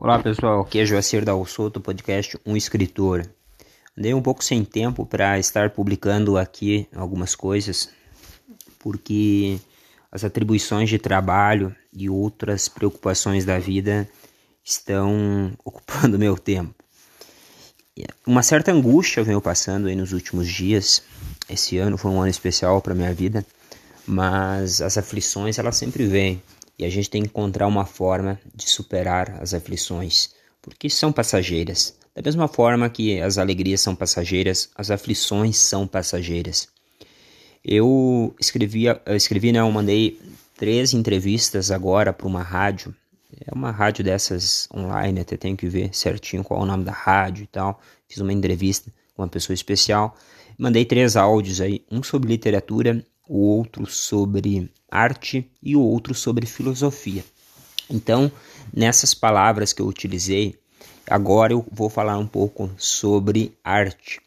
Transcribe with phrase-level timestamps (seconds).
[0.00, 3.28] Olá pessoal, aqui é Joacir Dal Soto, podcast Um Escritor.
[3.98, 7.90] Andei um pouco sem tempo para estar publicando aqui algumas coisas,
[8.78, 9.58] porque
[10.12, 14.08] as atribuições de trabalho e outras preocupações da vida
[14.64, 16.72] estão ocupando meu tempo.
[18.24, 21.02] Uma certa angústia veio passando aí nos últimos dias.
[21.50, 23.44] Esse ano foi um ano especial para minha vida,
[24.06, 26.40] mas as aflições elas sempre vêm
[26.78, 30.30] e a gente tem que encontrar uma forma de superar as aflições,
[30.62, 31.98] porque são passageiras.
[32.14, 36.68] Da mesma forma que as alegrias são passageiras, as aflições são passageiras.
[37.64, 40.18] Eu escrevi, eu escrevi, né, eu mandei
[40.56, 42.94] três entrevistas agora para uma rádio.
[43.46, 46.92] É uma rádio dessas online, até tenho que ver certinho qual é o nome da
[46.92, 47.80] rádio e tal.
[48.08, 50.16] Fiz uma entrevista com uma pessoa especial.
[50.56, 56.46] Mandei três áudios aí, um sobre literatura, o outro sobre arte e o outro sobre
[56.46, 57.24] filosofia.
[57.90, 58.32] Então,
[58.72, 60.58] nessas palavras que eu utilizei,
[61.08, 64.20] agora eu vou falar um pouco sobre arte.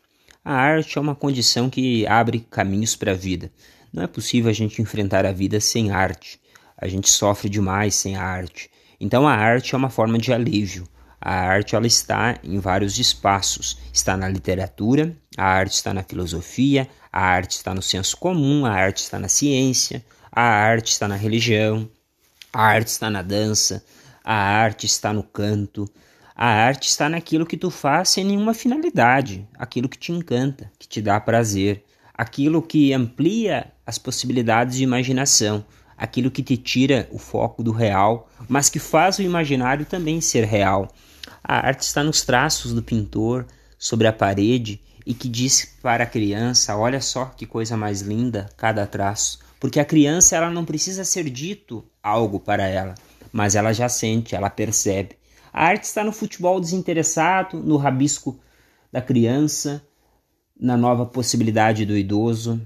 [0.44, 3.52] A arte é uma condição que abre caminhos para a vida.
[3.94, 6.40] Não é possível a gente enfrentar a vida sem arte.
[6.78, 8.70] A gente sofre demais sem a arte.
[9.00, 10.88] Então a arte é uma forma de alívio.
[11.22, 13.78] A arte ela está em vários espaços.
[13.94, 18.72] Está na literatura, a arte está na filosofia, a arte está no senso comum, a
[18.72, 21.88] arte está na ciência, a arte está na religião,
[22.52, 23.86] a arte está na dança,
[24.24, 25.88] a arte está no canto,
[26.36, 30.88] a arte está naquilo que tu faz sem nenhuma finalidade, aquilo que te encanta, que
[30.88, 31.84] te dá prazer,
[32.16, 35.64] aquilo que amplia as possibilidades de imaginação,
[35.96, 40.46] aquilo que te tira o foco do real, mas que faz o imaginário também ser
[40.46, 40.88] real.
[41.44, 43.46] A arte está nos traços do pintor
[43.78, 48.50] sobre a parede e que diz para a criança: olha só que coisa mais linda
[48.58, 52.96] cada traço porque a criança ela não precisa ser dito algo para ela,
[53.32, 55.16] mas ela já sente, ela percebe.
[55.54, 58.40] A arte está no futebol desinteressado, no rabisco
[58.92, 59.86] da criança,
[60.60, 62.60] na nova possibilidade do idoso.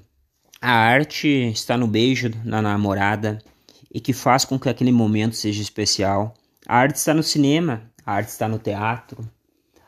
[0.61, 3.39] A arte está no beijo na namorada
[3.93, 6.33] e que faz com que aquele momento seja especial.
[6.65, 9.29] A arte está no cinema, a arte está no teatro.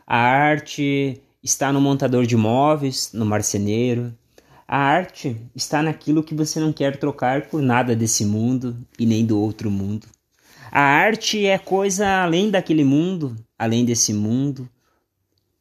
[0.05, 4.13] A arte está no montador de móveis, no marceneiro,
[4.67, 9.25] a arte está naquilo que você não quer trocar por nada desse mundo e nem
[9.25, 10.07] do outro mundo.
[10.69, 14.69] A arte é coisa além daquele mundo, além desse mundo,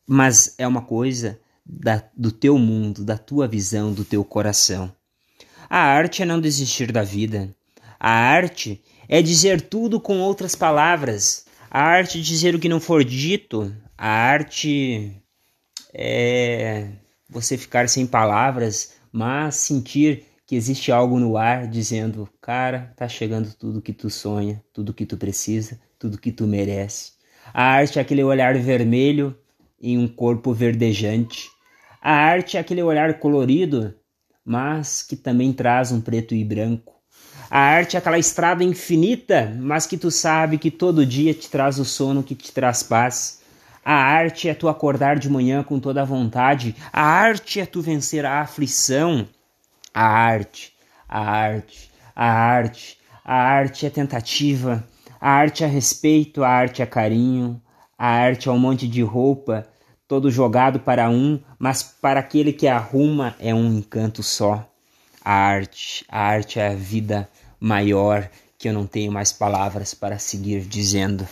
[0.05, 4.93] mas é uma coisa da, do teu mundo, da tua visão, do teu coração.
[5.71, 7.55] A arte é não desistir da vida.
[8.01, 11.46] A arte é dizer tudo com outras palavras.
[11.71, 13.75] A arte é dizer o que não for dito.
[13.99, 15.21] A arte
[15.93, 16.89] é
[17.29, 23.53] você ficar sem palavras, mas sentir que existe algo no ar dizendo: "Cara, tá chegando
[23.55, 27.13] tudo que tu sonha, tudo que tu precisa, tudo que tu merece".
[27.53, 29.37] A arte é aquele olhar vermelho
[29.81, 31.49] em um corpo verdejante.
[32.01, 33.95] A arte é aquele olhar colorido,
[34.45, 36.96] mas que também traz um preto e branco.
[37.51, 41.79] A arte é aquela estrada infinita, mas que tu sabe que todo dia te traz
[41.79, 43.41] o sono que te traz paz.
[43.85, 46.75] A arte é tu acordar de manhã com toda a vontade.
[46.93, 49.29] A arte é tu vencer a aflição.
[49.95, 50.75] A arte,
[51.09, 54.85] a arte, a arte, a arte é tentativa.
[55.21, 57.63] A arte é respeito, a arte é carinho.
[57.97, 59.67] A arte é um monte de roupa,
[60.09, 64.69] todo jogado para um, mas para aquele que arruma é um encanto só.
[65.27, 67.29] A arte, a arte é a vida
[67.59, 71.27] maior que eu não tenho mais palavras para seguir dizendo.